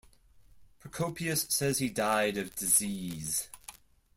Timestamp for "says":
1.51-1.77